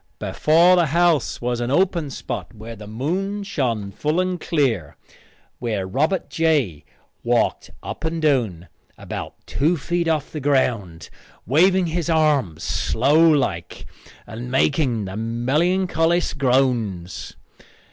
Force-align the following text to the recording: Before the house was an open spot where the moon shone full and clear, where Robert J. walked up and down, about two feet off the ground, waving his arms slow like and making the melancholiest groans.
Before 0.17 0.75
the 0.75 0.87
house 0.87 1.39
was 1.41 1.59
an 1.61 1.69
open 1.69 2.09
spot 2.09 2.55
where 2.55 2.75
the 2.75 2.87
moon 2.87 3.43
shone 3.43 3.91
full 3.91 4.19
and 4.19 4.41
clear, 4.41 4.97
where 5.59 5.85
Robert 5.85 6.27
J. 6.27 6.83
walked 7.23 7.69
up 7.83 8.03
and 8.03 8.19
down, 8.19 8.67
about 8.97 9.35
two 9.45 9.77
feet 9.77 10.07
off 10.07 10.31
the 10.31 10.39
ground, 10.39 11.11
waving 11.45 11.85
his 11.85 12.09
arms 12.09 12.63
slow 12.63 13.29
like 13.29 13.85
and 14.25 14.49
making 14.49 15.05
the 15.05 15.15
melancholiest 15.15 16.35
groans. 16.39 17.35